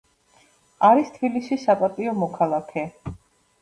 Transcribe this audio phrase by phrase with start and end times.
[0.89, 2.91] არის თბილისის საპატიო მოქალაქე.